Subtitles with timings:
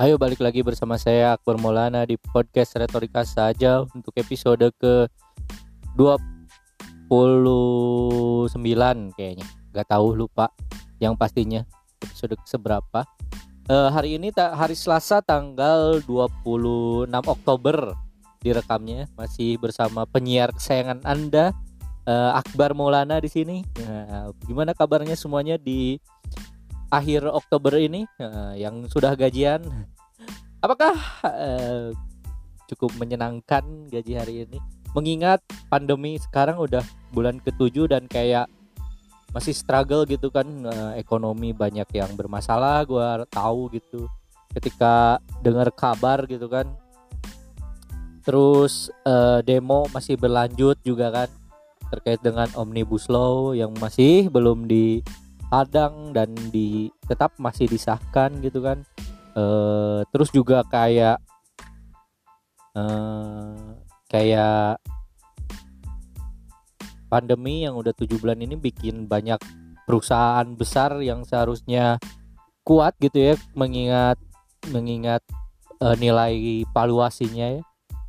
[0.00, 5.04] Ayo balik lagi bersama saya Akbar Maulana di podcast Retorika saja untuk episode ke
[5.92, 7.12] 29
[9.12, 9.44] kayaknya.
[9.76, 10.48] Gak tahu lupa
[11.04, 11.68] yang pastinya
[12.00, 13.04] episode seberapa.
[13.68, 17.92] Uh, hari ini tak hari Selasa tanggal 26 Oktober
[18.40, 21.52] direkamnya masih bersama penyiar kesayangan Anda
[22.08, 23.68] uh, Akbar Maulana di sini.
[23.84, 26.00] Nah, gimana kabarnya semuanya di
[26.90, 29.62] akhir Oktober ini uh, yang sudah gajian.
[30.60, 31.94] Apakah uh,
[32.68, 34.58] cukup menyenangkan gaji hari ini?
[34.92, 35.40] Mengingat
[35.70, 36.82] pandemi sekarang udah
[37.14, 38.50] bulan ketujuh dan kayak
[39.30, 44.10] masih struggle gitu kan uh, ekonomi banyak yang bermasalah gua tahu gitu.
[44.50, 46.66] Ketika dengar kabar gitu kan.
[48.26, 51.30] Terus uh, demo masih berlanjut juga kan
[51.90, 55.02] terkait dengan omnibus law yang masih belum di
[55.50, 58.86] hadang dan di tetap masih disahkan gitu kan.
[59.34, 59.44] E,
[60.14, 61.18] terus juga kayak
[62.78, 62.82] e,
[64.06, 64.78] kayak
[67.10, 69.42] pandemi yang udah tujuh bulan ini bikin banyak
[69.84, 71.98] perusahaan besar yang seharusnya
[72.62, 74.22] kuat gitu ya mengingat
[74.70, 75.20] mengingat
[75.82, 77.62] e, nilai valuasinya ya.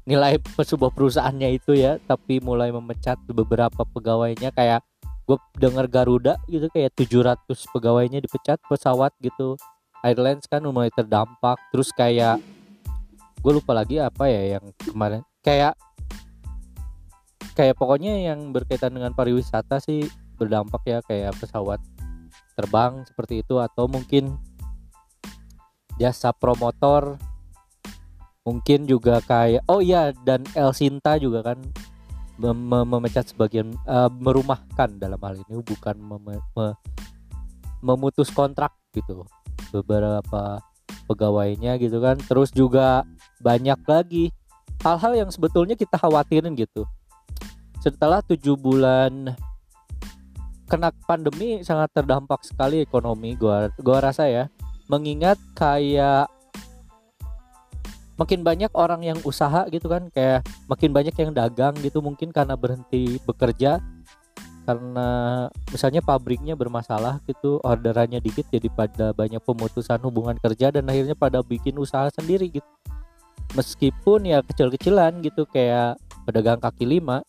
[0.05, 0.37] Nilai
[0.69, 4.85] sebuah perusahaannya itu ya tapi mulai memecat beberapa pegawainya kayak
[5.31, 9.55] gue dengar Garuda gitu kayak 700 pegawainya dipecat pesawat gitu.
[10.03, 12.43] Airlines kan mulai terdampak terus kayak
[13.39, 15.23] gue lupa lagi apa ya yang kemarin.
[15.39, 15.79] Kayak
[17.55, 20.03] kayak pokoknya yang berkaitan dengan pariwisata sih
[20.35, 21.79] berdampak ya kayak pesawat
[22.59, 24.35] terbang seperti itu atau mungkin
[25.95, 27.15] jasa promotor.
[28.41, 31.61] Mungkin juga kayak oh iya dan El Sinta juga kan
[32.41, 36.67] mem memecat sebagian uh, merumahkan dalam hal ini bukan mem me
[37.85, 39.25] memutus kontrak gitu.
[39.69, 40.61] Beberapa
[41.05, 42.17] pegawainya gitu kan.
[42.17, 43.05] Terus juga
[43.41, 44.33] banyak lagi
[44.81, 46.85] hal-hal yang sebetulnya kita khawatirin gitu.
[47.81, 49.33] Setelah tujuh bulan
[50.69, 54.45] kena pandemi sangat terdampak sekali ekonomi gua gua rasa ya.
[54.89, 56.27] Mengingat kayak
[58.19, 62.55] makin banyak orang yang usaha gitu kan kayak makin banyak yang dagang gitu mungkin karena
[62.55, 63.79] berhenti bekerja.
[64.61, 71.17] Karena misalnya pabriknya bermasalah gitu orderannya dikit jadi pada banyak pemutusan hubungan kerja dan akhirnya
[71.17, 72.69] pada bikin usaha sendiri gitu.
[73.57, 77.25] Meskipun ya kecil-kecilan gitu kayak pedagang kaki lima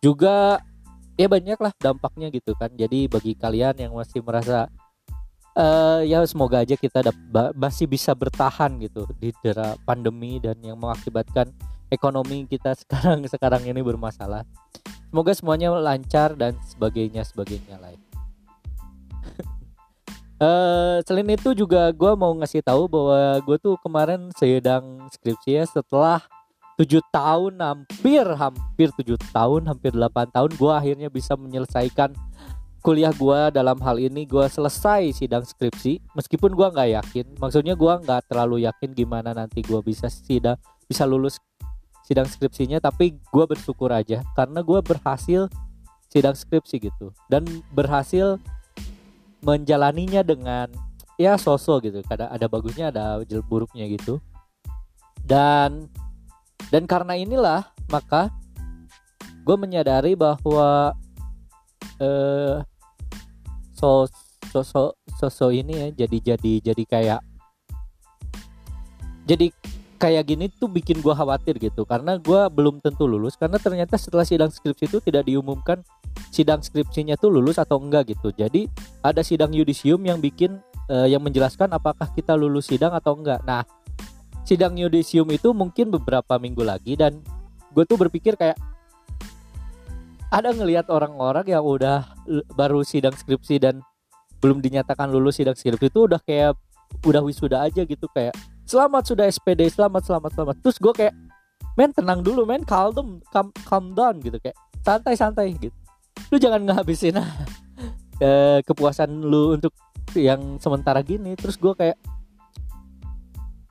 [0.00, 0.64] juga
[1.20, 2.72] ya banyak lah dampaknya gitu kan.
[2.72, 4.72] Jadi bagi kalian yang masih merasa
[5.60, 7.04] uh, ya semoga aja kita
[7.52, 11.52] masih bisa bertahan gitu di dera pandemi dan yang mengakibatkan
[11.92, 14.48] ekonomi kita sekarang sekarang ini bermasalah.
[15.10, 18.00] Semoga semuanya lancar dan sebagainya sebagainya lain.
[20.38, 25.64] uh, selain itu juga gue mau ngasih tahu bahwa gue tuh kemarin sedang skripsi ya
[25.66, 26.22] setelah
[26.78, 32.16] tujuh tahun hampir hampir tujuh tahun hampir delapan tahun gue akhirnya bisa menyelesaikan
[32.80, 37.26] kuliah gue dalam hal ini gue selesai sidang skripsi meskipun gue nggak yakin.
[37.36, 40.56] Maksudnya gue nggak terlalu yakin gimana nanti gue bisa sidang
[40.88, 41.36] bisa lulus
[42.08, 45.46] sidang skripsinya tapi gue bersyukur aja karena gue berhasil
[46.08, 47.12] sidang skripsi gitu.
[47.28, 48.40] Dan berhasil
[49.44, 50.72] menjalaninya dengan
[51.20, 52.00] ya sosok gitu.
[52.08, 54.24] Kadang ada bagusnya ada buruknya gitu.
[55.20, 55.92] Dan
[56.72, 58.32] dan karena inilah maka
[59.44, 60.96] gue menyadari bahwa
[62.00, 62.64] eh,
[63.80, 67.20] so so so ini ya jadi jadi jadi kayak
[69.24, 69.46] jadi
[70.00, 71.84] kayak gini tuh bikin gua khawatir gitu.
[71.84, 75.84] Karena gua belum tentu lulus karena ternyata setelah sidang skripsi itu tidak diumumkan
[76.32, 78.32] sidang skripsinya tuh lulus atau enggak gitu.
[78.32, 78.66] Jadi
[79.04, 80.56] ada sidang yudisium yang bikin
[80.88, 83.44] uh, yang menjelaskan apakah kita lulus sidang atau enggak.
[83.44, 83.62] Nah
[84.48, 87.20] sidang yudisium itu mungkin beberapa minggu lagi dan
[87.70, 88.58] gue tuh berpikir kayak
[90.30, 92.06] ada ngelihat orang-orang yang udah
[92.54, 93.82] baru sidang skripsi dan
[94.38, 96.54] belum dinyatakan lulus sidang skripsi itu udah kayak
[97.02, 98.34] udah wisuda aja gitu kayak
[98.66, 100.56] selamat sudah SPD selamat selamat selamat.
[100.62, 101.14] Terus gue kayak
[101.74, 104.54] men tenang dulu men calm calm, calm down gitu kayak
[104.86, 105.74] santai santai gitu.
[106.30, 107.18] Lu jangan ngabisin
[108.22, 109.74] eh, kepuasan lu untuk
[110.14, 111.34] yang sementara gini.
[111.34, 111.98] Terus gue kayak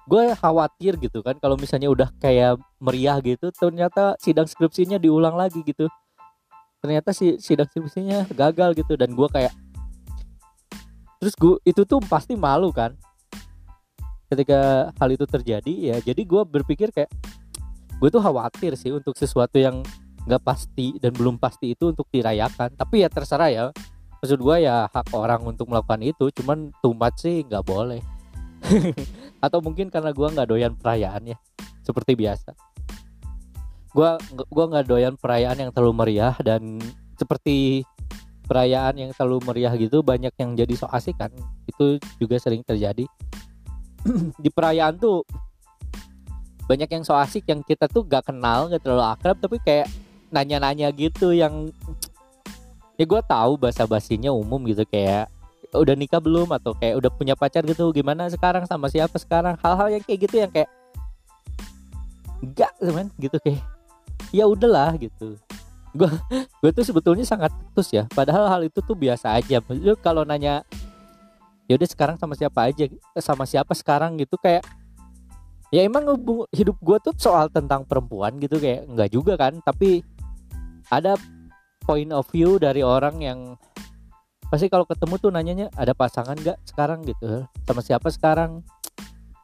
[0.10, 5.62] gue khawatir gitu kan kalau misalnya udah kayak meriah gitu ternyata sidang skripsinya diulang lagi
[5.62, 5.86] gitu
[6.80, 9.52] ternyata si sidang skripsinya gagal gitu dan gue kayak
[11.20, 12.96] terus gue itu tuh pasti malu kan?
[14.30, 17.12] Ketika hal itu terjadi ya jadi gue berpikir kayak
[18.00, 19.84] gue tuh khawatir sih untuk sesuatu yang
[20.24, 22.76] nggak pasti dan belum pasti itu untuk dirayakan.
[22.80, 23.64] Tapi ya terserah ya
[24.20, 28.00] maksud gue ya hak orang untuk melakukan itu cuman tumat sih nggak boleh.
[29.44, 31.38] Atau mungkin karena gua nggak doyan perayaan ya
[31.80, 32.54] seperti biasa
[33.92, 36.78] gua gua nggak doyan perayaan yang terlalu meriah dan
[37.18, 37.84] seperti
[38.50, 41.30] perayaan yang terlalu meriah gitu banyak yang jadi so asik kan
[41.70, 43.06] itu juga sering terjadi.
[44.44, 45.22] Di perayaan tuh
[46.70, 49.90] banyak yang so asik yang kita tuh gak kenal gak terlalu akrab tapi kayak
[50.30, 51.74] nanya-nanya gitu yang
[53.02, 55.34] ya gue tahu bahasa basinya umum gitu kayak
[55.74, 59.98] udah nikah belum atau kayak udah punya pacar gitu gimana sekarang sama siapa sekarang hal-hal
[59.98, 60.70] yang kayak gitu yang kayak
[62.42, 63.62] enggak teman gitu kayak
[64.30, 65.38] ya udahlah gitu.
[65.94, 66.10] Gue
[66.62, 68.06] gue tuh sebetulnya sangat putus ya.
[68.14, 69.62] Padahal hal itu tuh biasa aja.
[69.74, 70.62] Lu kalau nanya
[71.66, 72.86] ya udah sekarang sama siapa aja?
[73.18, 74.66] Sama siapa sekarang gitu kayak
[75.70, 76.06] ya emang
[76.54, 79.58] hidup gue tuh soal tentang perempuan gitu kayak enggak juga kan.
[79.66, 80.06] Tapi
[80.90, 81.18] ada
[81.86, 83.40] point of view dari orang yang
[84.50, 87.06] pasti kalau ketemu tuh nanyanya ada pasangan nggak sekarang?
[87.06, 87.46] gitu.
[87.66, 88.62] Sama siapa sekarang?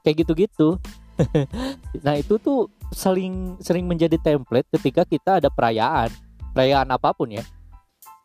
[0.06, 0.78] Kayak gitu-gitu
[2.06, 6.12] nah itu tuh sering sering menjadi template ketika kita ada perayaan.
[6.56, 7.44] Perayaan apa pun ya.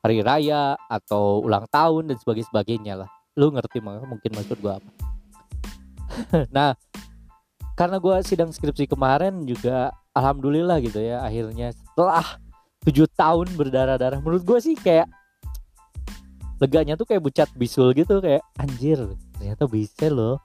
[0.00, 3.10] Hari raya atau ulang tahun dan sebagainya lah.
[3.36, 4.90] Lu ngerti mungkin maksud gua apa.
[6.56, 6.74] Nah
[7.78, 12.26] karena gua sidang skripsi kemarin juga alhamdulillah gitu ya akhirnya setelah
[12.84, 15.08] tujuh tahun berdarah-darah menurut gua sih kayak
[16.60, 19.00] leganya tuh kayak bucat bisul gitu kayak anjir
[19.38, 20.36] ternyata bisa loh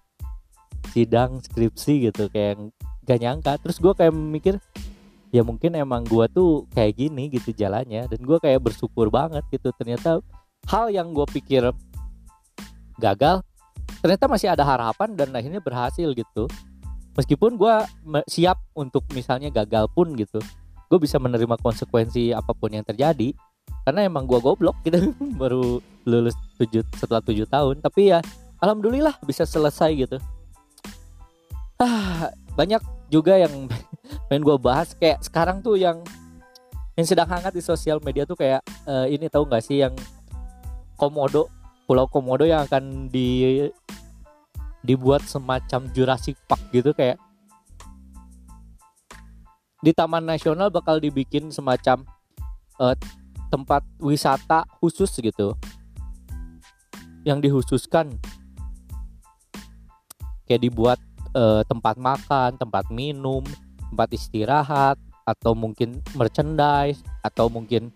[0.95, 2.71] sidang skripsi gitu kayak
[3.03, 3.59] gak nyangka.
[3.59, 4.55] Terus gue kayak mikir
[5.35, 9.75] ya mungkin emang gue tuh kayak gini gitu jalannya dan gue kayak bersyukur banget gitu.
[9.75, 10.23] Ternyata
[10.71, 11.67] hal yang gue pikir
[12.95, 13.43] gagal
[13.99, 16.47] ternyata masih ada harapan dan akhirnya berhasil gitu.
[17.19, 17.75] Meskipun gue
[18.31, 20.39] siap untuk misalnya gagal pun gitu
[20.85, 23.35] gue bisa menerima konsekuensi apa pun yang terjadi.
[23.83, 27.83] Karena emang gue goblok gitu baru lulus tujuh setelah tujuh tahun.
[27.83, 28.23] Tapi ya
[28.63, 30.17] alhamdulillah bisa selesai gitu
[31.81, 32.81] ah banyak
[33.11, 33.69] juga yang
[34.27, 34.95] pengen gue bahas.
[34.95, 36.01] Kayak sekarang tuh yang
[36.95, 39.91] yang sedang hangat di sosial media tuh kayak uh, ini tahu nggak sih yang
[40.95, 41.51] komodo
[41.85, 43.67] pulau komodo yang akan di
[44.79, 47.19] dibuat semacam Jurassic Park gitu kayak
[49.85, 52.09] di Taman Nasional bakal dibikin semacam
[52.81, 52.97] uh,
[53.53, 55.53] tempat wisata khusus gitu.
[57.21, 58.17] Yang dihususkan.
[60.49, 60.99] Kayak dibuat
[61.35, 63.43] uh, tempat makan, tempat minum,
[63.91, 64.97] tempat istirahat
[65.27, 67.91] atau mungkin merchandise atau mungkin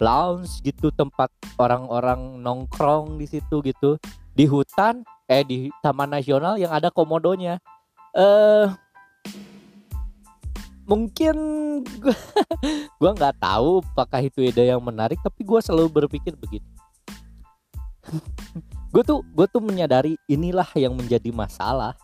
[0.00, 1.28] lounge gitu tempat
[1.60, 4.00] orang-orang nongkrong di situ gitu.
[4.32, 7.60] Di hutan eh di taman nasional yang ada komodonya.
[8.16, 8.66] Eh
[10.88, 11.36] mungkin
[12.98, 16.66] gua nggak tahu apakah itu ide yang menarik tapi gue selalu berpikir begini.
[18.90, 21.94] Gue tuh gue tuh menyadari inilah yang menjadi masalah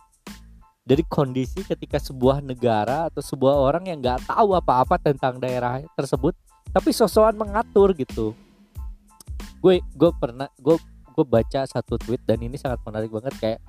[0.87, 6.31] dari kondisi ketika sebuah negara atau sebuah orang yang nggak tahu apa-apa tentang daerah tersebut
[6.71, 8.31] tapi sosokan mengatur gitu.
[9.59, 10.79] Gue gue pernah gue
[11.11, 13.59] gue baca satu tweet dan ini sangat menarik banget kayak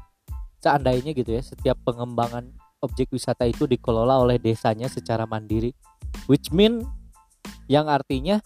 [0.62, 5.74] seandainya gitu ya setiap pengembangan objek wisata itu dikelola oleh desanya secara mandiri.
[6.30, 6.86] Which mean
[7.66, 8.38] yang artinya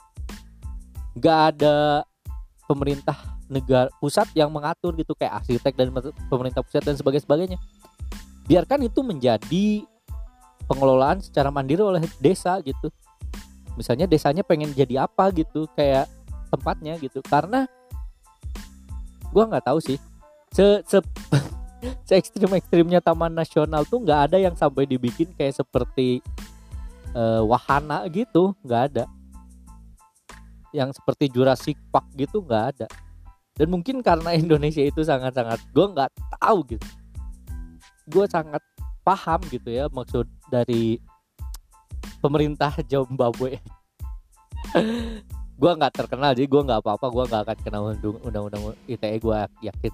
[1.13, 2.09] nggak ada
[2.65, 5.93] pemerintah negara pusat yang mengatur gitu kayak arsitek dan
[6.32, 7.61] pemerintah pusat dan sebagainya
[8.46, 9.67] biarkan itu menjadi
[10.67, 12.91] pengelolaan secara mandiri oleh desa gitu.
[13.79, 16.06] Misalnya desanya pengen jadi apa gitu kayak
[16.53, 17.22] tempatnya gitu.
[17.25, 17.67] Karena
[19.32, 19.96] gua nggak tahu sih
[20.53, 20.99] se se
[22.06, 26.20] se ekstrim ekstrimnya taman nasional tuh nggak ada yang sampai dibikin kayak seperti
[27.17, 29.05] uh, wahana gitu nggak ada.
[30.72, 32.87] Yang seperti Jurassic Park gitu nggak ada.
[33.56, 37.02] Dan mungkin karena Indonesia itu sangat sangat gue nggak tahu gitu
[38.09, 38.63] gue sangat
[39.03, 40.99] paham gitu ya maksud dari
[42.23, 43.59] pemerintah Zimbabwe.
[45.63, 47.79] Gue nggak terkenal jadi gue nggak apa-apa gue nggak akan kena
[48.27, 49.93] undang-undang ITE gue yakin.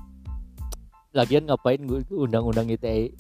[1.13, 3.13] Lagian ngapain gue undang-undang ITE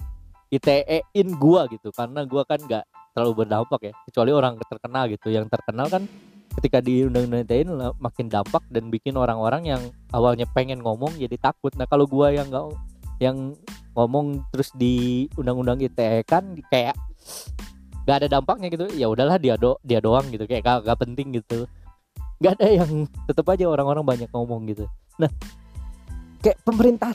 [0.49, 3.95] ITE in gue gitu karena gue kan nggak terlalu berdampak ya.
[4.09, 6.09] Kecuali orang terkenal gitu yang terkenal kan
[6.57, 7.69] ketika di undang-undang ITE
[8.01, 9.83] makin dampak dan bikin orang-orang yang
[10.17, 11.77] awalnya pengen ngomong jadi takut.
[11.77, 12.65] Nah kalau gue yang nggak
[13.19, 13.55] yang
[13.99, 16.95] ngomong terus di undang-undang ITE kan kayak
[18.07, 18.87] gak ada dampaknya gitu.
[18.95, 20.47] Ya udahlah dia do dia doang gitu.
[20.47, 21.67] Kayak gak, gak penting gitu.
[22.39, 24.87] Gak ada yang tetap aja orang-orang banyak ngomong gitu.
[25.19, 25.29] Nah
[26.43, 27.13] kayak pemerintah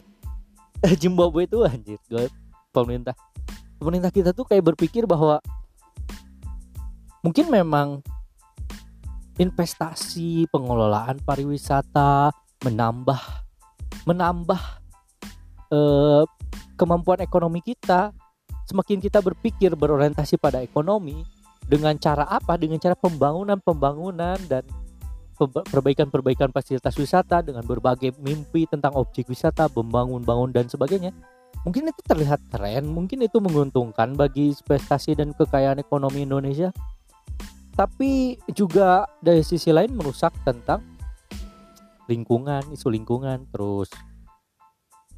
[0.99, 2.27] Zimbabwe itu anjir gue
[2.75, 3.15] pemerintah
[3.79, 5.39] pemerintah kita tuh kayak berpikir bahwa
[7.23, 8.03] mungkin memang
[9.39, 12.35] investasi pengelolaan pariwisata
[12.67, 13.19] menambah
[14.03, 14.82] menambah
[15.73, 16.23] eh,
[16.77, 18.13] kemampuan ekonomi kita
[18.69, 21.25] semakin kita berpikir berorientasi pada ekonomi
[21.65, 22.55] dengan cara apa?
[22.55, 24.63] Dengan cara pembangunan pembangunan dan
[25.43, 31.11] perbaikan-perbaikan fasilitas wisata dengan berbagai mimpi tentang objek wisata membangun-bangun dan sebagainya.
[31.63, 36.69] Mungkin itu terlihat keren mungkin itu menguntungkan bagi investasi dan kekayaan ekonomi Indonesia.
[37.73, 40.85] Tapi juga dari sisi lain merusak tentang
[42.05, 43.89] lingkungan isu lingkungan terus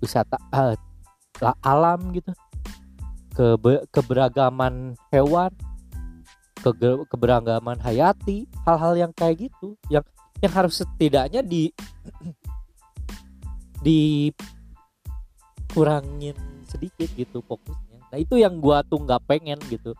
[0.05, 0.77] wisata uh,
[1.65, 2.31] alam gitu.
[3.35, 5.51] Kebe, keberagaman hewan
[6.63, 6.71] ke,
[7.11, 9.75] keberagaman hayati hal-hal yang kayak gitu.
[9.91, 10.05] Yang
[10.39, 11.73] yang harus setidaknya di
[13.85, 14.31] di
[15.75, 17.99] kurangin sedikit gitu fokusnya.
[18.09, 19.91] Nah itu yang gua tuh nggak pengen gitu.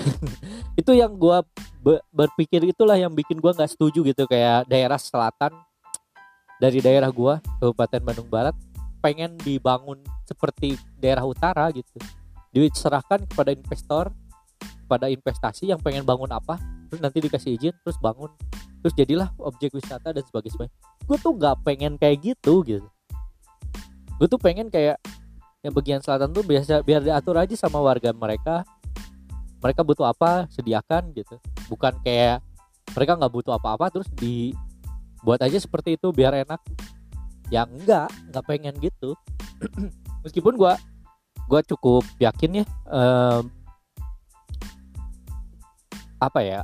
[0.80, 1.44] Itu yang gua
[1.84, 4.24] be berpikir itulah yang bikin gua nggak setuju gitu.
[4.24, 5.52] Kayak daerah selatan
[6.62, 8.56] dari daerah gua Kabupaten Bandung Barat
[9.00, 11.98] pengen dibangun seperti daerah utara gitu.
[12.52, 14.12] Diserahkan kepada investor
[14.86, 16.58] pada investasi yang pengen bangun apa
[16.90, 18.30] terus nanti dikasih izin terus bangun.
[18.80, 20.72] Terus jadilah objek wisata dan sebagainya.
[21.04, 22.88] Gue tuh nggak pengen kayak gitu gitu.
[24.16, 25.00] Gue tuh pengen kayak
[25.60, 28.64] yang bagian selatan tuh biasa biar diatur aja sama warga mereka.
[29.60, 31.36] Mereka butuh apa sediakan gitu.
[31.68, 32.40] Bukan kayak
[32.96, 36.58] mereka nggak butuh apa-apa terus dibuat aja seperti itu biar enak
[37.50, 39.18] yang enggak nggak pengen gitu.
[40.24, 40.72] Meskipun gue
[41.50, 43.50] gue cukup yakin ya um,
[46.22, 46.60] apa ya?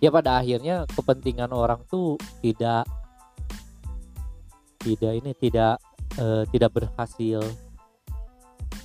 [0.00, 2.84] Ya pada akhirnya kepentingan orang tuh tidak
[4.80, 5.76] tidak ini tidak
[6.16, 7.44] uh, tidak berhasil.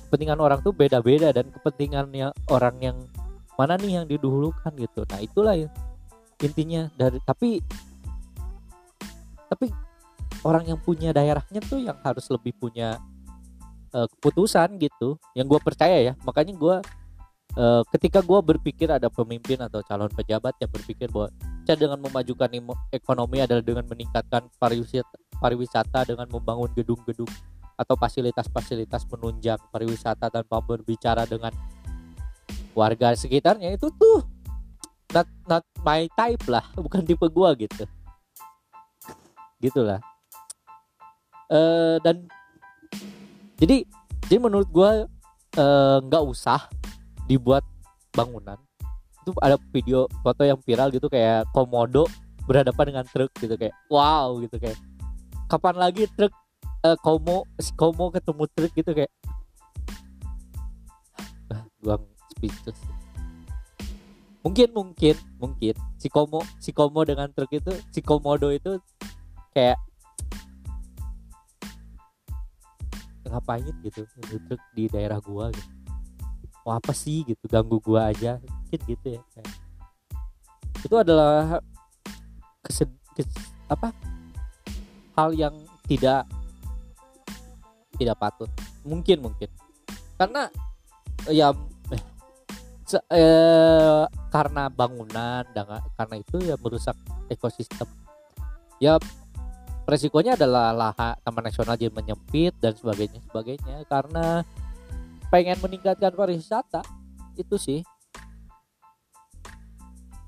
[0.08, 2.96] Kepentingan orang tuh beda-beda dan kepentingannya orang yang
[3.56, 5.06] mana nih yang didahulukan gitu.
[5.08, 5.68] Nah itulah ya
[6.42, 6.90] intinya.
[6.98, 7.62] Dari tapi
[9.52, 9.68] tapi
[10.48, 12.96] orang yang punya daerahnya tuh yang harus lebih punya
[13.92, 16.12] uh, keputusan gitu yang gue percaya ya.
[16.24, 16.76] Makanya gue
[17.60, 21.28] uh, ketika gue berpikir ada pemimpin atau calon pejabat yang berpikir bahwa
[21.62, 22.48] cara dengan memajukan
[22.90, 27.28] ekonomi adalah dengan meningkatkan pariwisata, pariwisata dengan membangun gedung-gedung
[27.76, 31.50] atau fasilitas-fasilitas menunjang pariwisata tanpa berbicara dengan
[32.72, 34.24] warga sekitarnya itu tuh
[35.12, 37.84] not not my type lah bukan tipe gue gitu
[39.62, 40.02] gitulah.
[41.46, 42.26] Uh, dan
[43.62, 43.86] jadi
[44.26, 44.90] jadi menurut gue
[45.60, 46.66] eh, nggak uh, usah
[47.28, 47.62] dibuat
[48.16, 48.56] bangunan.
[49.22, 52.08] Itu ada video foto yang viral gitu kayak komodo
[52.48, 54.74] berhadapan dengan truk gitu kayak wow gitu kayak
[55.46, 56.32] kapan lagi truk
[56.82, 59.12] uh, komo si komo ketemu truk gitu kayak
[61.84, 62.00] gua
[62.34, 62.80] speechless.
[64.42, 68.82] Mungkin mungkin mungkin si komo si komo dengan truk itu si komodo itu
[69.52, 69.78] kayak
[73.28, 74.04] ngapain gitu
[74.48, 75.70] truk di daerah gua gitu.
[76.62, 79.22] Oh apa sih gitu ganggu gua aja mungkin gitu ya
[80.82, 81.62] itu adalah
[82.66, 83.26] kesed, kes,
[83.70, 83.94] apa?
[85.14, 85.54] Hal yang
[85.86, 86.26] tidak
[87.96, 88.50] tidak patut.
[88.82, 89.46] Mungkin mungkin.
[90.18, 90.50] Karena
[91.30, 91.54] ya
[91.94, 92.02] eh,
[92.82, 94.04] se, eh,
[94.34, 96.98] karena bangunan dan karena itu ya merusak
[97.30, 97.86] ekosistem.
[98.82, 98.98] Ya
[99.82, 103.82] resikonya adalah lahan taman nasional jadi menyempit dan sebagainya sebagainya.
[103.90, 104.46] Karena
[105.28, 106.82] pengen meningkatkan pariwisata
[107.34, 107.80] itu sih.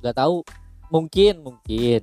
[0.03, 0.43] Nggak tahu
[0.91, 2.03] mungkin mungkin.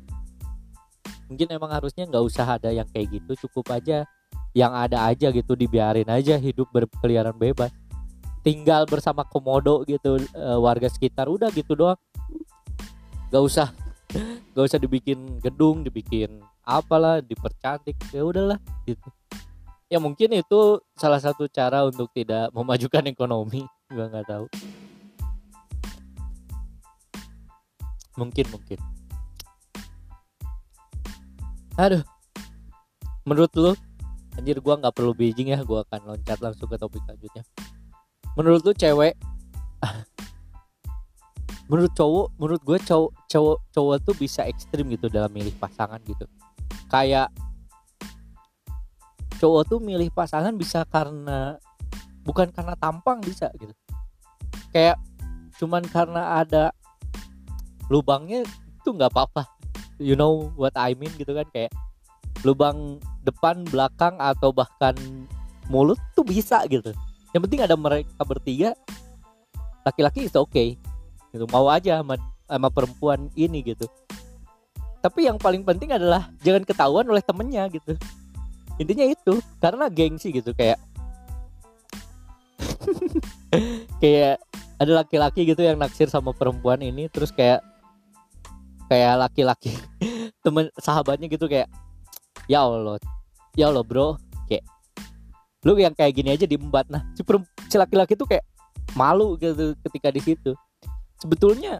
[1.31, 4.03] Mungkin emang harusnya nggak usah ada yang kayak gitu cukup aja
[4.51, 7.71] yang ada aja gitu dibiarin aja hidup berkeliaran bebas.
[8.41, 11.99] Tinggal bersama komodo gitu e, warga sekitar udah gitu doang.
[13.31, 13.67] Nggak usah
[14.51, 16.43] nggak usah dibikin gedung dibikin
[16.79, 19.09] apalah dipercantik ya udahlah gitu.
[19.91, 24.45] Ya mungkin itu salah satu cara untuk tidak memajukan ekonomi juga nggak tahu.
[28.15, 28.79] Mungkin mungkin.
[31.75, 32.03] Aduh.
[33.27, 33.71] Menurut lu
[34.39, 37.43] anjir gua nggak perlu Beijing ya gua akan loncat langsung ke topik selanjutnya.
[38.39, 39.19] Menurut lu cewek
[41.71, 46.27] menurut cowok menurut gue cowok cowok cowok tuh bisa ekstrim gitu dalam milih pasangan gitu
[46.91, 47.31] kayak
[49.39, 51.55] cowok tuh milih pasangan bisa karena
[52.27, 53.73] bukan karena tampang bisa gitu.
[54.75, 54.99] Kayak
[55.57, 56.75] cuman karena ada
[57.87, 58.43] lubangnya
[58.83, 59.47] itu nggak apa-apa.
[59.97, 61.71] You know what I mean gitu kan kayak
[62.43, 64.93] lubang depan belakang atau bahkan
[65.71, 66.91] mulut tuh bisa gitu.
[67.31, 68.75] Yang penting ada mereka bertiga
[69.81, 70.77] laki-laki itu oke okay.
[71.33, 73.89] gitu mau aja sama, sama perempuan ini gitu
[75.01, 77.97] tapi yang paling penting adalah jangan ketahuan oleh temennya gitu.
[78.77, 80.77] Intinya itu karena gengsi gitu kayak
[84.01, 84.37] kayak
[84.77, 87.61] ada laki-laki gitu yang naksir sama perempuan ini terus kayak
[88.89, 89.73] kayak laki-laki
[90.45, 91.69] temen sahabatnya gitu kayak
[92.45, 92.97] ya Allah
[93.57, 94.17] ya Allah bro
[94.49, 94.65] kayak
[95.61, 96.89] lu yang kayak gini aja diembat.
[96.89, 97.21] Nah si,
[97.69, 98.45] si laki-laki tuh kayak
[98.97, 100.53] malu gitu ketika di situ.
[101.21, 101.77] Sebetulnya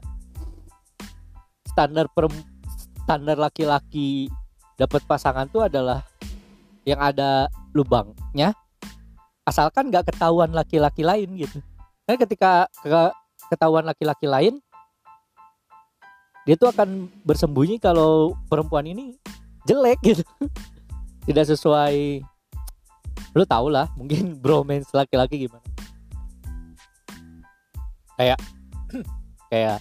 [1.66, 2.30] standar per
[3.04, 4.30] standar laki-laki
[4.78, 6.06] dapat pasangan tuh adalah
[6.86, 8.54] yang ada lubangnya.
[9.46, 11.60] Asalkan nggak ketahuan laki-laki lain gitu.
[12.06, 13.02] Kan ketika ke,
[13.54, 14.62] ketahuan laki-laki lain
[16.42, 19.18] dia tuh akan bersembunyi kalau perempuan ini
[19.70, 20.26] jelek gitu.
[21.30, 22.26] Tidak sesuai
[23.32, 25.66] lu tau lah mungkin bromance laki-laki gimana.
[28.18, 28.40] Kayak
[29.52, 29.80] kayak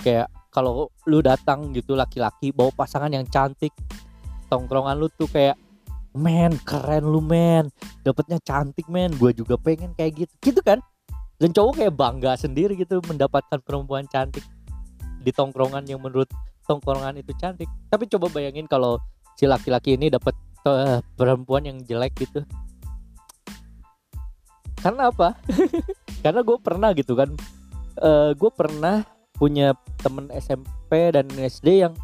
[0.00, 3.70] kayak kalau lu datang gitu laki-laki bawa pasangan yang cantik
[4.50, 5.54] tongkrongan lu tuh kayak
[6.14, 7.70] men keren lu men.
[8.02, 9.14] Dapetnya cantik men.
[9.14, 10.32] Gue juga pengen kayak gitu.
[10.42, 10.82] Gitu kan?
[11.40, 14.44] Dan cowok kayak bangga sendiri gitu mendapatkan perempuan cantik
[15.24, 16.28] di tongkrongan yang menurut
[16.68, 17.70] tongkrongan itu cantik.
[17.88, 19.00] Tapi coba bayangin kalau
[19.38, 20.36] si laki-laki ini dapat
[20.68, 22.44] uh, perempuan yang jelek gitu.
[24.80, 25.36] Karena apa?
[26.24, 27.32] Karena gue pernah gitu kan.
[28.00, 29.04] Uh, gue pernah
[29.40, 29.72] punya
[30.04, 31.96] temen SMP dan SD yang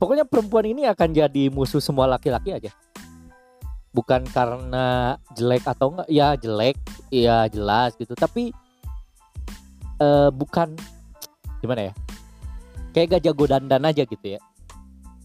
[0.00, 2.72] pokoknya perempuan ini akan jadi musuh semua laki-laki aja.
[3.92, 6.80] Bukan karena jelek atau enggak ya jelek
[7.12, 8.16] ya jelas gitu.
[8.16, 8.48] Tapi
[10.00, 10.72] uh, bukan
[11.60, 11.94] gimana ya
[12.96, 14.40] kayak gak jago dandan aja gitu ya.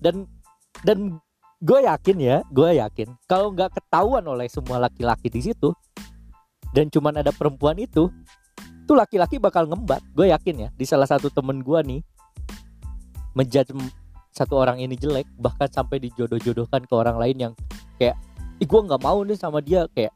[0.03, 0.27] Dan
[0.83, 1.23] dan
[1.59, 5.75] gue yakin ya gue yakin kalau nggak ketahuan oleh semua laki-laki di situ
[6.71, 8.07] dan cuman ada perempuan itu
[8.89, 10.69] tuh laki-laki bakal ngembat gue yakin ya.
[10.73, 12.01] Di salah satu temen gue nih
[13.37, 13.77] menjudge
[14.33, 17.53] satu orang ini jelek bahkan sampai dijodoh-jodohkan ke orang lain yang
[18.01, 18.17] kayak
[18.57, 20.09] ih gue nggak mau nih sama dia kayak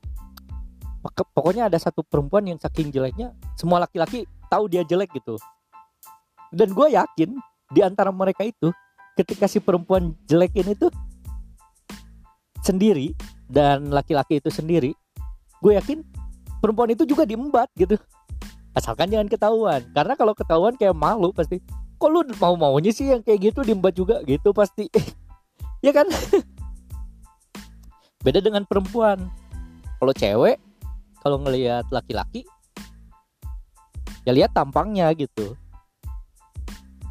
[1.38, 5.38] pokoknya ada satu perempuan yang saking jeleknya semua laki-laki tahu dia jelek gitu.
[6.50, 7.38] Dan gue yakin
[7.70, 8.74] di antara mereka itu
[9.14, 10.90] ketika si perempuan jelek ini tuh
[12.66, 13.14] sendiri
[13.46, 14.98] dan laki-laki itu sendiri
[15.62, 16.02] gue yakin
[16.58, 18.02] perempuan itu juga diembat gitu
[18.74, 19.82] asalkan jangan ketahuan.
[19.94, 21.62] Karena kalau ketahuan kayak malu pasti
[21.98, 24.22] kok lu mau maunya sih yang kayak gitu diembat juga?
[24.26, 24.90] Gitu pasti.
[25.84, 26.08] Ya kan?
[28.24, 29.20] Beda dengan perempuan.
[30.00, 30.56] Kalau cewek
[31.20, 32.48] kalau ngelihat laki-laki
[34.24, 35.60] ya lihat tampangnya gitu.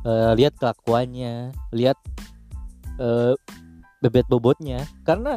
[0.09, 2.01] Uh, lihat kelakuannya lihat
[2.97, 3.37] uh,
[4.01, 4.89] bebet bobotnya.
[5.05, 5.37] Karena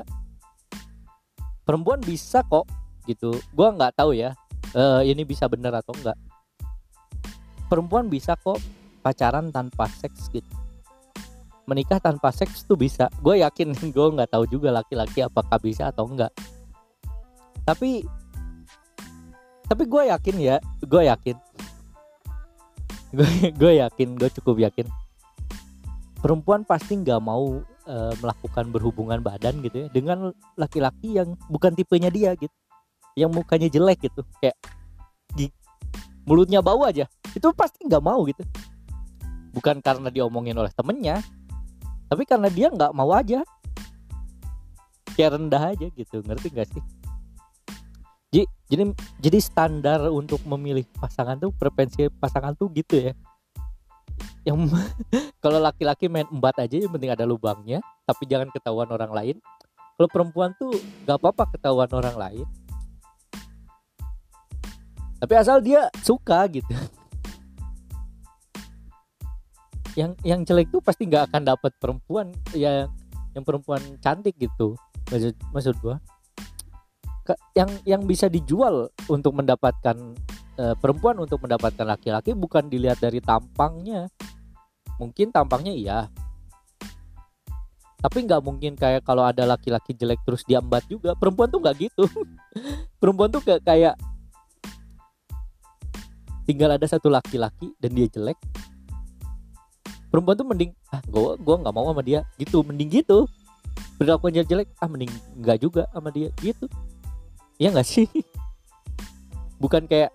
[1.68, 2.72] perempuan bisa kok
[3.04, 3.36] gitu.
[3.52, 4.32] Gua nggak tahu ya
[4.76, 6.20] uh, ini bisa bener atau enggak?
[7.66, 8.62] Perempuan bisa kok
[9.02, 10.46] pacaran tanpa seks gitu.
[11.66, 13.10] Menikah tanpa seks tuh bisa.
[13.24, 16.30] Gue yakin gue nggak tahu juga laki-laki apakah bisa atau enggak.
[17.66, 18.06] Tapi
[19.66, 21.38] tapi gue yakin ya gue yakin.
[23.16, 24.92] Gue gue yakin gue cukup yakin.
[26.20, 32.12] Perempuan pasti nggak mau e, melakukan berhubungan badan gitu ya dengan laki-laki yang bukan tipenya
[32.12, 32.52] dia gitu
[33.16, 34.60] yang mukanya jelek gitu kayak
[35.34, 35.48] di
[36.28, 38.44] mulutnya bau aja itu pasti nggak mau gitu.
[39.56, 41.24] Bukan karena diomongin oleh temennya
[42.12, 43.42] tapi karena dia nggak mau aja.
[45.16, 46.84] Kayak rendah aja gitu ngerti gak sih?
[48.68, 48.84] Jadi
[49.24, 53.16] jadi standar untuk memilih pasangan tuh preferensi pasangan tuh gitu ya.
[54.44, 54.76] Yang
[55.44, 59.36] kalau laki-laki main embat aja yang penting ada lubangnya tapi jangan ketahuan orang lain.
[59.96, 60.76] Kalau perempuan tuh
[61.08, 62.48] gak apa-apa ketahuan orang lain
[65.26, 66.70] tapi asal dia suka gitu.
[69.98, 72.86] Yang yang jelek tuh pasti nggak akan dapat perempuan ya
[73.34, 74.78] yang perempuan cantik gitu
[75.10, 75.98] maksud maksud gua.
[77.58, 79.98] Yang yang bisa dijual untuk mendapatkan
[80.62, 84.06] uh, perempuan untuk mendapatkan laki-laki bukan dilihat dari tampangnya.
[85.02, 86.00] Mungkin tampangnya iya.
[87.98, 91.18] Tapi nggak mungkin kayak kalau ada laki-laki jelek terus diambat juga.
[91.18, 92.06] Perempuan tuh nggak gitu.
[93.02, 93.98] Perempuan tuh kayak
[96.46, 98.38] tinggal ada satu laki-laki dan dia jelek.
[100.14, 102.24] Perempuan tuh mending ah gue gue nggak mau sama dia.
[102.38, 103.26] Gitu mending gitu.
[104.00, 106.30] Berlakuannya jelek ah mending nggak juga sama dia.
[106.40, 106.70] Gitu.
[107.58, 108.08] Ya nggak sih?
[109.62, 110.14] Bukan kayak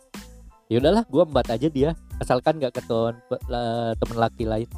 [0.70, 3.18] ya udahlah gue embat aja dia asalkan nggak ketahuan
[3.98, 4.70] temen laki lain.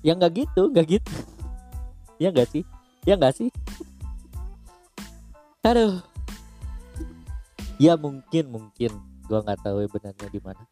[0.00, 1.12] Ya nggak gitu nggak gitu.
[2.20, 2.68] Ya nggak sih?
[3.08, 3.48] Ya nggak sih?
[5.64, 6.04] Aduh.
[7.80, 8.92] Ya mungkin mungkin
[9.30, 10.64] gue nggak tahu benarnya di mana.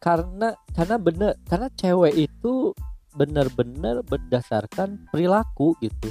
[0.00, 2.72] Karena karena bener karena cewek itu
[3.12, 6.08] benar-benar berdasarkan perilaku gitu.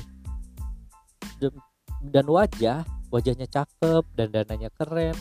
[2.00, 5.18] Dan, wajah wajahnya cakep dan dananya keren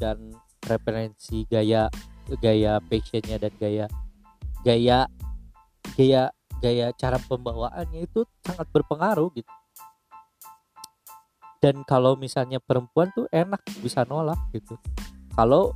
[0.00, 0.32] dan
[0.64, 1.92] referensi gaya
[2.40, 3.86] gaya fashionnya dan gaya
[4.64, 5.04] gaya
[5.94, 9.52] gaya gaya cara pembawaannya itu sangat berpengaruh gitu
[11.58, 14.78] dan kalau misalnya perempuan tuh enak bisa nolak gitu.
[15.34, 15.74] Kalau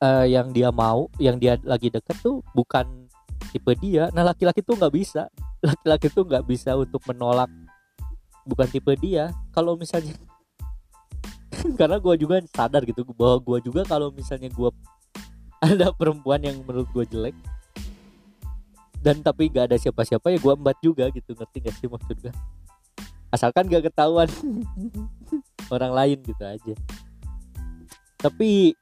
[0.00, 3.08] uh, yang dia mau yang dia lagi deket tuh bukan
[3.52, 4.08] tipe dia.
[4.16, 5.28] Nah laki-laki tuh nggak bisa.
[5.68, 7.48] Laki-laki tuh nggak bisa untuk menolak.
[8.48, 9.28] Bukan tipe dia.
[9.52, 10.16] Kalau misalnya
[11.78, 14.70] karena gue juga sadar gitu bahwa gue juga kalau misalnya gue
[15.68, 17.36] ada perempuan yang menurut gue jelek
[19.00, 21.36] dan tapi gak ada siapa-siapa ya gue embat juga gitu.
[21.36, 22.32] Ngerti gak sih maksud gue
[23.30, 24.28] asalkan gak ketahuan.
[25.74, 26.74] Orang lain gitu aja.
[28.18, 28.74] Tapi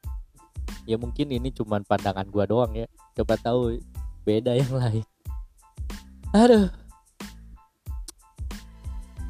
[0.88, 2.88] ya mungkin ini cuman pandangan gua doang ya.
[3.12, 3.76] Coba tahu
[4.24, 5.04] beda yang lain.
[6.32, 6.68] Aduh.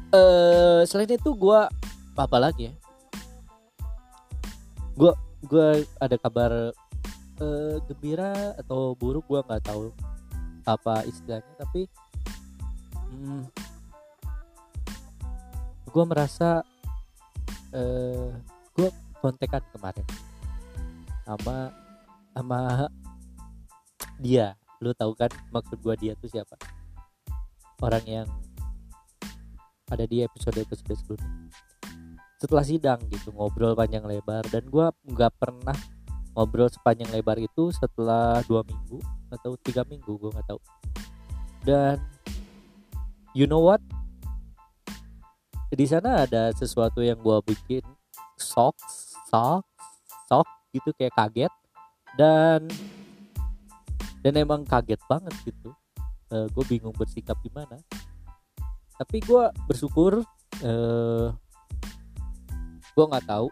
[0.09, 1.69] Uh, selain itu gua
[2.17, 2.73] apa lagi ya?
[4.97, 5.13] Gua
[5.45, 6.51] gua ada kabar
[7.39, 9.93] uh, gembira atau buruk gua nggak tahu
[10.67, 11.89] apa istilahnya tapi
[13.09, 13.41] hmm,
[15.89, 16.63] gue merasa
[17.73, 18.29] uh,
[18.77, 20.07] gue kontekan kemarin.
[21.27, 21.69] Sama
[22.33, 22.87] sama
[24.19, 24.55] dia.
[24.79, 26.55] Lu tahu kan maksud gua dia tuh siapa?
[27.83, 28.27] Orang yang
[29.91, 31.51] ada di episode episode sebelumnya.
[32.39, 34.47] Setelah sidang gitu ngobrol panjang lebar.
[34.47, 35.75] Dan gua nggak pernah
[36.35, 39.03] ngobrol sepanjang lebar itu setelah dua minggu
[39.35, 40.61] atau tiga minggu gua nggak tahu.
[41.67, 41.99] Dan
[43.35, 43.83] you know what
[45.75, 47.85] di sana ada sesuatu yang gua bikin
[48.39, 48.77] shock
[49.29, 49.65] shock
[50.29, 51.53] shock gitu kayak kaget.
[52.17, 52.69] Dan
[54.21, 55.73] dan emang kaget banget gitu.
[56.29, 57.81] Uh, eh, gue bingung bersikap gimana.
[58.99, 60.21] Tapi gue bersyukur
[60.61, 61.27] uh,
[62.93, 63.47] gue nggak tahu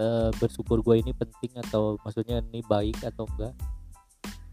[0.00, 3.54] uh, bersyukur gue ini penting atau maksudnya ini baik atau enggak.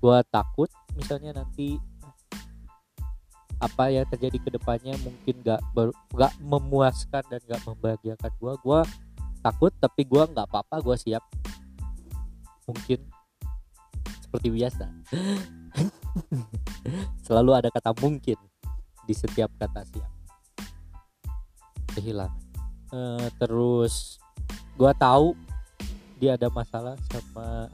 [0.03, 1.79] Gue takut misalnya nanti
[3.63, 8.79] apa yang terjadi ke depannya mungkin gak ber, gak memuaskan dan gak membahagiakan gue gue
[9.45, 11.21] takut tapi gue nggak apa-apa gue siap.
[12.65, 12.97] Mungkin
[14.25, 14.89] seperti biasa.
[17.25, 18.41] Selalu ada kata mungkin
[19.05, 20.11] di setiap kata siap.
[21.93, 22.41] Kehilangan.
[22.89, 24.17] Uh, terus
[24.75, 25.37] gue tahu
[26.17, 27.69] dia ada masalah sama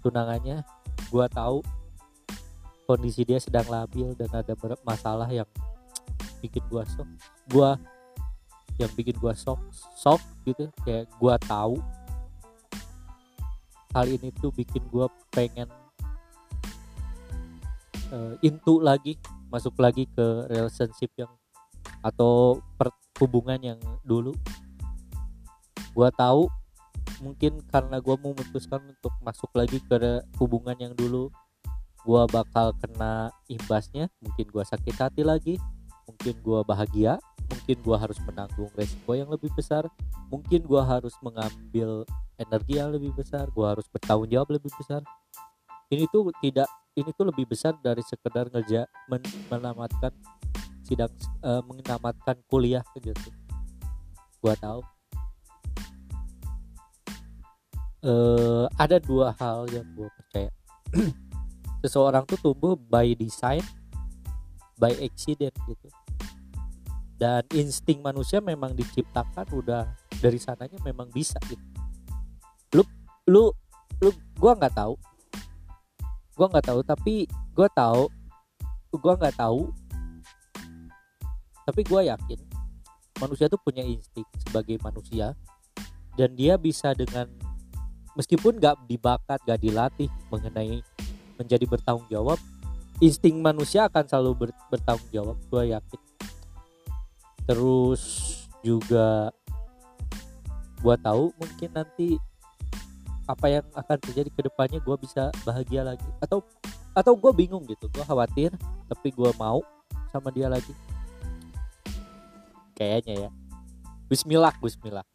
[0.00, 0.64] tunangannya.
[1.12, 1.60] Gue tahu
[2.86, 5.46] kondisi dia sedang labil dan ada masalah yang
[6.42, 7.08] bikin gue shock
[7.50, 7.70] gue
[8.80, 9.60] yang bikin gue shock
[9.94, 10.66] shock gitu.
[10.82, 11.74] Kayak gue tahu
[13.92, 15.68] hal ini tuh bikin gue pengen
[18.10, 19.20] uh, into lagi
[19.52, 21.32] masuk lagi ke relationship yang
[22.00, 22.58] atau
[23.20, 24.32] hubungan yang dulu.
[25.92, 26.48] Gue tahu
[27.22, 31.30] mungkin karena gue memutuskan untuk masuk lagi ke hubungan yang dulu
[32.02, 35.54] gue bakal kena imbasnya mungkin gue sakit hati lagi
[36.06, 39.86] mungkin gue bahagia mungkin gue harus menanggung resiko yang lebih besar
[40.32, 42.08] mungkin gue harus mengambil
[42.40, 45.04] energi yang lebih besar gue harus bertanggung jawab lebih besar.
[45.92, 49.20] Ini tuh tidak ini tuh lebih besar dari sekedar ngerja men,
[49.52, 50.12] menamatkan
[50.82, 51.12] sidang
[51.44, 53.12] uh, menamatkan kuliah gitu
[54.42, 54.80] gue tahu.
[58.02, 60.50] Uh, ada dua hal yang gue percaya
[61.82, 63.60] seseorang tuh tumbuh by design
[64.78, 65.88] by accident gitu.
[67.18, 69.86] Dan insting manusia memang diciptakan udah
[70.18, 71.62] dari sananya memang bisa gitu.
[72.78, 72.82] Lu
[73.26, 73.44] lu
[73.98, 74.94] lu gua nggak tahu.
[76.38, 77.14] Gua nggak tahu tapi
[77.54, 78.06] gua tahu
[78.98, 79.70] gua nggak tahu.
[81.62, 82.40] Tapi gua yakin
[83.22, 85.38] manusia tuh punya insting sebagai manusia.
[86.12, 87.24] Dan dia bisa dengan
[88.18, 90.84] meskipun gak dibakat gak dilatih mengenai
[91.44, 92.38] menjadi bertanggung jawab
[93.02, 96.00] insting manusia akan selalu ber, bertanggung jawab gue yakin.
[97.50, 98.02] Terus
[98.62, 99.34] juga
[100.78, 102.14] gue tahu mungkin nanti
[103.26, 106.06] apa yang akan terjadi ke depannya gue bisa bahagia lagi.
[106.22, 106.46] Atau
[106.94, 108.54] atau gue bingung gitu gue khawatir
[108.86, 109.66] tapi gue mau
[110.14, 110.70] sama dia lagi.
[112.78, 113.30] Kayaknya ya.
[114.06, 115.06] Bismillah Bismillah.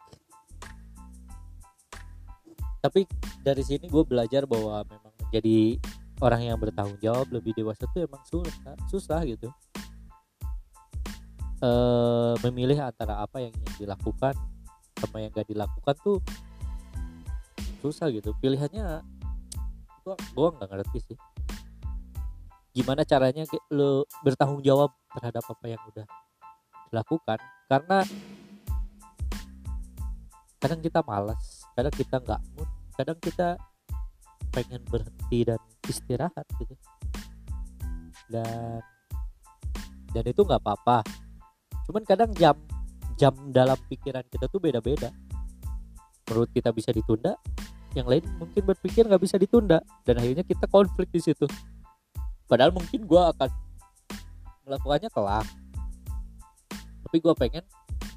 [2.84, 3.08] Tapi
[3.44, 5.80] dari sini gue belajar bahwa memang menjadi
[6.22, 9.50] orang yang bertanggung jawab lebih dewasa itu emang susah susah gitu.
[11.58, 11.72] E,
[12.46, 14.34] memilih antara apa yang ingin dilakukan
[14.98, 16.18] sama yang gak dilakukan tuh
[17.82, 18.34] susah gitu.
[18.42, 19.06] Pilihannya
[20.02, 21.18] gua gua nggak ngerti sih.
[22.74, 26.06] Gimana caranya lo bertanggung jawab terhadap apa yang udah
[26.90, 27.40] dilakukan?
[27.70, 28.06] Karena
[30.58, 33.62] kadang kita malas kadang kita nggak mood kadang kita
[34.50, 36.76] pengen berhenti dan istirahat gitu.
[38.28, 38.84] Dan
[40.12, 41.04] dan itu nggak apa-apa.
[41.88, 42.56] Cuman kadang jam
[43.18, 45.10] jam dalam pikiran kita tuh beda-beda.
[46.28, 47.40] Menurut kita bisa ditunda
[47.96, 51.48] yang lain mungkin berpikir nggak bisa ditunda dan akhirnya kita konflik di situ.
[52.48, 53.50] Padahal mungkin gue akan
[54.68, 55.48] melakukannya kelak
[57.08, 57.64] tapi gue pengen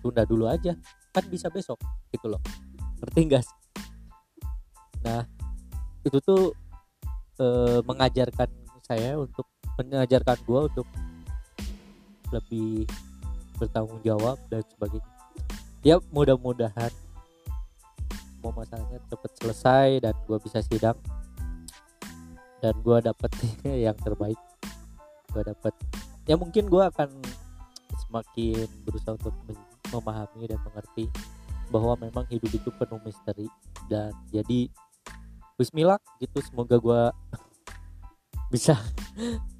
[0.03, 0.75] tunda dulu aja
[1.15, 1.79] kan bisa besok
[2.11, 2.43] gitu loh.
[2.99, 3.59] Ngerti gak sih?
[5.07, 5.23] Nah
[6.03, 6.51] itu tuh
[7.41, 7.47] e,
[7.89, 8.49] mengajarkan
[8.85, 9.49] saya untuk
[9.81, 10.87] mengajarkan gue untuk
[12.31, 12.85] lebih
[13.57, 15.11] bertanggung jawab dan sebagainya.
[15.81, 16.93] Ya mudah-mudahan
[18.41, 20.97] mau masalahnya cepat selesai dan gue bisa sidang
[22.61, 23.31] dan gue dapet
[23.89, 24.39] yang terbaik.
[25.33, 25.73] Gue dapet.
[26.29, 27.09] Ya mungkin gue akan
[28.07, 29.35] semakin berusaha untuk
[29.91, 31.09] memahami dan mengerti
[31.71, 33.47] bahwa memang hidup itu penuh misteri
[33.87, 34.67] dan jadi
[35.61, 37.03] Bismillah gitu semoga gue
[38.57, 38.81] bisa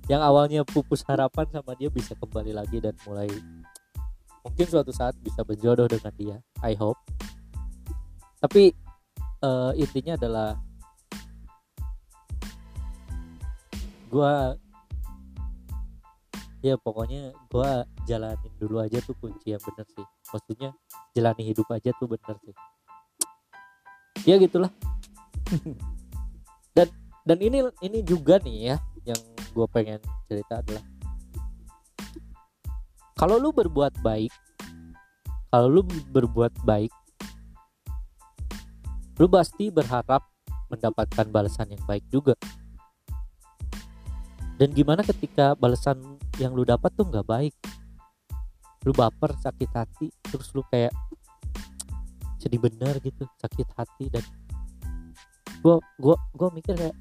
[0.09, 3.29] yang awalnya pupus harapan sama dia bisa kembali lagi dan mulai
[4.41, 6.97] mungkin suatu saat bisa berjodoh dengan dia I hope.
[8.41, 8.73] Tapi
[9.45, 10.57] uh, intinya adalah
[14.09, 14.35] gue
[16.65, 17.71] ya pokoknya gue
[18.09, 20.07] jalanin dulu aja tuh kunci yang bener sih.
[20.33, 20.73] Maksudnya
[21.13, 22.57] jalani hidup aja tuh bener sih.
[24.25, 24.73] Ya gitulah
[26.77, 26.89] dan
[27.27, 29.99] dan ini ini juga nih ya yang gue pengen
[30.31, 30.85] cerita adalah
[33.19, 34.33] kalau lu berbuat baik
[35.51, 36.93] kalau lu berbuat baik
[39.21, 40.25] lu pasti berharap
[40.73, 42.33] mendapatkan balasan yang baik juga.
[44.57, 46.01] Dan gimana ketika balasan
[46.41, 47.53] yang lu dapat tuh nggak baik?
[48.89, 50.95] Lu baper sakit hati terus lu kayak
[52.41, 54.25] jadi bener gitu sakit hati dan
[55.61, 56.97] gua gua gua mikir kayak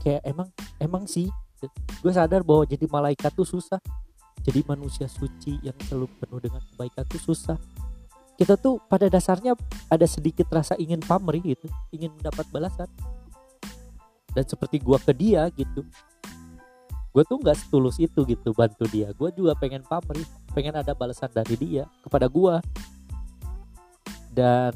[0.00, 0.48] kayak emang
[0.80, 1.28] emang sih
[2.00, 3.76] gue sadar bahwa jadi malaikat tuh susah.
[4.40, 7.60] Jadi manusia suci yang selalu penuh dengan kebaikan tuh susah.
[8.40, 9.52] Kita tuh pada dasarnya
[9.92, 12.88] ada sedikit rasa ingin pamrih gitu ingin mendapat balasan.
[14.32, 15.84] Dan seperti gue ke dia gitu
[17.10, 19.12] gue tuh nggak setulus itu gitu bantu dia.
[19.12, 20.24] Gue juga pengen pamrih
[20.56, 22.54] pengen ada balasan dari dia kepada gue
[24.32, 24.72] dan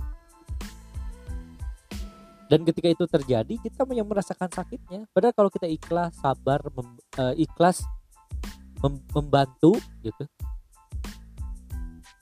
[2.54, 5.10] dan ketika itu terjadi kita yang merasakan sakitnya.
[5.10, 6.86] Padahal kalau kita ikhlas sabar mem,
[7.18, 7.82] uh, ikhlas
[8.78, 9.74] mem, membantu
[10.06, 10.22] gitu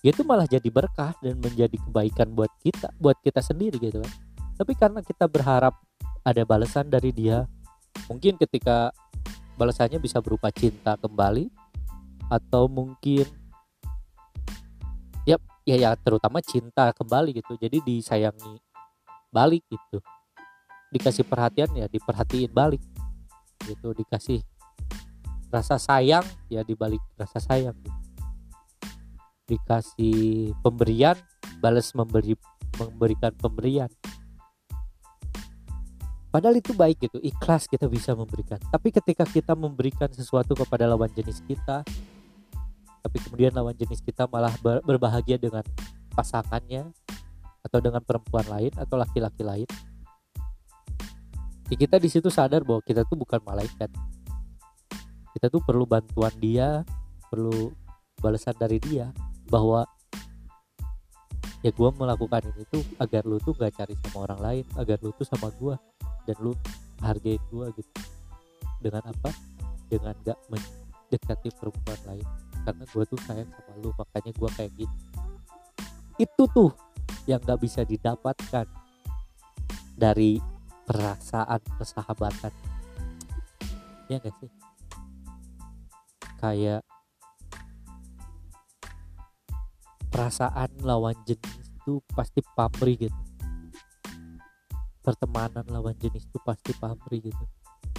[0.01, 4.13] itu malah jadi berkah dan menjadi kebaikan buat kita buat kita sendiri gitu kan.
[4.57, 5.77] Tapi karena kita berharap
[6.25, 7.45] ada balasan dari dia
[8.09, 8.89] mungkin ketika
[9.61, 11.53] balasannya bisa berupa cinta kembali
[12.33, 13.29] atau mungkin
[15.29, 15.37] ya
[15.69, 17.53] ya ya terutama cinta kembali gitu.
[17.61, 18.57] Jadi disayangi
[19.29, 20.01] balik gitu
[20.93, 22.85] dikasih perhatian ya diperhatiin balik
[23.65, 24.45] gitu dikasih
[25.49, 28.01] rasa sayang ya dibalik rasa sayang gitu.
[29.57, 31.17] dikasih pemberian
[31.61, 32.37] balas memberi
[32.77, 33.91] memberikan pemberian
[36.33, 38.57] Padahal itu baik gitu, ikhlas kita bisa memberikan.
[38.57, 41.85] Tapi ketika kita memberikan sesuatu kepada lawan jenis kita,
[43.05, 45.61] tapi kemudian lawan jenis kita malah berbahagia dengan
[46.17, 46.89] pasangannya
[47.61, 49.69] atau dengan perempuan lain atau laki-laki lain,
[51.73, 53.89] ya kita di situ sadar bahwa kita tuh bukan malaikat.
[55.33, 56.85] Kita tuh perlu bantuan dia,
[57.33, 57.73] perlu
[58.21, 59.09] balasan dari dia
[59.49, 59.89] bahwa
[61.65, 65.17] ya gue melakukan ini tuh agar lu tuh gak cari sama orang lain agar lu
[65.17, 65.73] tuh sama gue
[66.29, 66.53] dan lu
[67.01, 67.93] hargai gue gitu.
[68.85, 69.33] Dengan apa?
[69.89, 72.27] Dengan gak mendekati perempuan lain.
[72.69, 74.97] Karena gue tuh sayang sama lu makanya gue kayak gitu.
[76.21, 76.71] Itu tuh
[77.25, 78.69] yang gak bisa didapatkan
[79.97, 80.53] dari
[80.87, 82.53] perasaan persahabatan.
[84.11, 84.51] Ya gak sih?
[86.43, 86.83] Kayak
[90.13, 93.21] perasaan lawan jenis itu pasti pamrih gitu.
[95.03, 97.45] Pertemanan lawan jenis tuh pasti pamrih gitu.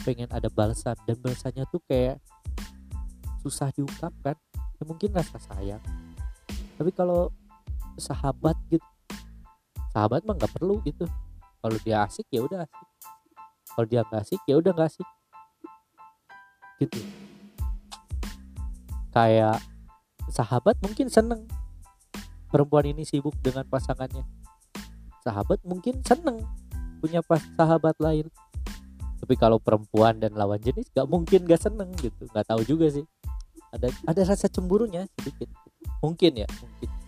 [0.04, 2.19] Pengen ada balasan dan balasannya tuh kayak
[3.43, 4.39] susah diungkapkan
[4.80, 5.84] ya mungkin rasa sayang.
[6.80, 7.32] Tapi kalau
[8.00, 8.86] sahabat gitu
[9.93, 11.06] sahabat mah nggak perlu gitu
[11.63, 12.88] kalau dia asik ya udah asik.
[13.71, 15.08] Kalau dia nggak asik ya udah nggak asik.
[16.84, 16.99] Gitu.
[19.15, 19.63] Kayak
[20.28, 21.47] sahabat mungkin seneng.
[22.52, 24.28] Perempuan ini sibuk dengan pasangannya.
[25.23, 26.43] Sahabat mungkin seneng
[26.99, 28.28] punya pas sahabat lain.
[29.23, 32.28] Tapi kalau perempuan dan lawan jenis gak mungkin gak seneng gitu.
[32.28, 33.08] Nggak tahu juga sih.
[33.71, 35.47] Ada ada rasa cemburunya sedikit.
[36.04, 37.02] Mungkin ya mungkin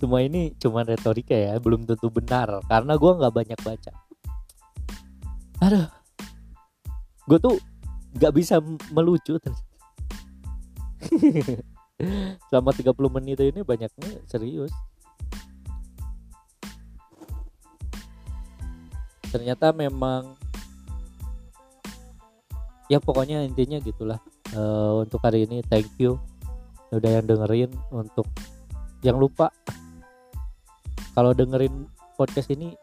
[0.00, 2.60] semua ini cuman retorika ya belum tentu benar.
[2.66, 3.92] Karena gue nggak banyak baca.
[5.64, 5.88] Aduh.
[7.28, 7.56] Gue tuh
[8.16, 8.58] nggak bisa
[8.90, 9.38] melucu
[12.48, 12.90] selama 30
[13.20, 14.72] menit ini banyaknya serius.
[19.30, 20.34] Ternyata memang
[22.90, 24.18] ya pokoknya intinya gitulah.
[24.50, 26.18] Uh, untuk hari ini thank you.
[26.90, 28.26] Udah yang dengerin untuk
[29.00, 29.48] yang lupa
[31.16, 32.76] kalau dengerin podcast ini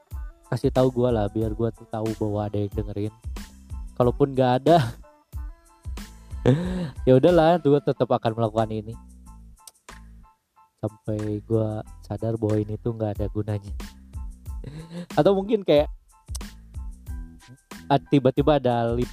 [0.48, 3.14] kasih tahu gue lah biar gue tuh tahu bahwa ada yang dengerin.
[3.98, 4.78] Kalaupun gak ada
[7.08, 8.94] ya udahlah gue tetap akan melakukan ini.
[10.78, 11.70] Sampai gue
[12.06, 13.74] sadar bahwa ini tuh nggak ada gunanya.
[15.18, 15.90] Atau mungkin kayak
[18.12, 19.10] tiba-tiba ada lip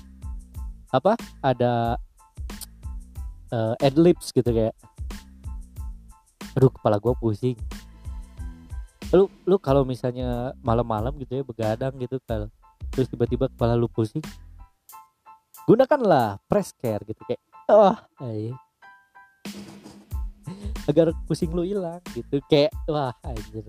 [0.93, 1.19] apa?
[1.43, 1.99] Ada
[3.51, 4.77] uh, adlibs gitu kayak
[6.55, 7.59] aduh kepala gue pusing.
[9.15, 12.51] Lu lu kalau misalnya malam-malam gitu ya begadang gitu kalau
[12.95, 14.23] terus tiba-tiba kepala lu pusing
[15.65, 18.55] gunakanlah press care gitu kayak wah oh,
[20.91, 23.65] agar pusing lu hilang gitu kayak wah anjir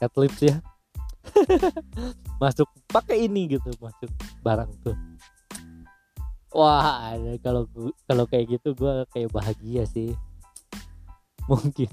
[0.00, 0.56] adlibs ya.
[2.42, 4.06] Masuk pakai ini gitu masuk
[4.44, 4.94] barang tuh.
[6.54, 7.66] Wah kalau
[8.06, 10.14] kalau kayak gitu gue kayak bahagia sih
[11.50, 11.90] mungkin.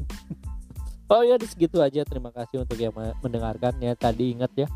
[1.12, 2.02] Oh ya segitu aja.
[2.08, 4.68] Terima kasih untuk yang mendengarkan ya tadi ingat ya.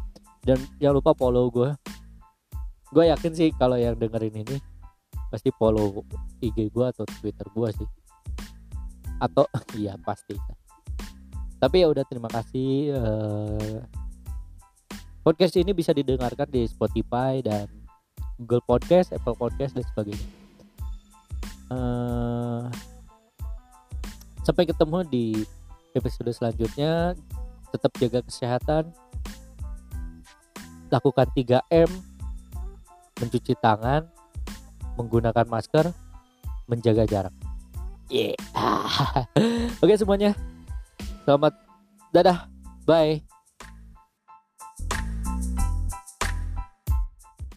[0.46, 1.72] Dan jangan lupa follow gue
[2.88, 4.58] gue yakin sih kalau yang dengerin ini
[5.28, 6.08] pasti follow
[6.40, 7.90] IG gue atau Twitter gue sih.
[9.20, 9.50] Atau
[9.82, 10.38] iya pasti.
[11.58, 13.82] Tapi ya udah terima kasih uh,
[15.28, 17.68] Podcast ini bisa didengarkan di Spotify dan
[18.40, 20.28] Google Podcast, Apple Podcast dan sebagainya.
[21.68, 22.72] Uh,
[24.48, 25.26] sampai ketemu di
[25.92, 27.20] episode selanjutnya.
[27.76, 28.96] Tetap jaga kesehatan.
[30.88, 31.92] Lakukan 3M.
[33.18, 34.06] Mencuci tangan,
[34.96, 35.90] menggunakan masker,
[36.70, 37.34] menjaga jarak.
[38.08, 38.38] Yeah.
[39.84, 40.38] Oke semuanya.
[41.26, 41.58] Selamat
[42.14, 42.48] dadah.
[42.88, 43.37] Bye.